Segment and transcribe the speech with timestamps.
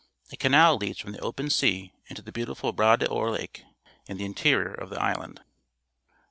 [0.31, 4.17] A canal leads from the open sea into the beautiful Bras d'Or Lake s arrd
[4.17, 5.43] the interior of the isLand.